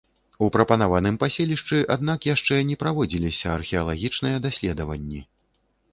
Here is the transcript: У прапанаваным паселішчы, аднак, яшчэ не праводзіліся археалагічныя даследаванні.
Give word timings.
У 0.43 0.45
прапанаваным 0.53 1.19
паселішчы, 1.23 1.81
аднак, 1.95 2.25
яшчэ 2.33 2.57
не 2.69 2.77
праводзіліся 2.85 3.47
археалагічныя 3.59 4.43
даследаванні. 4.47 5.21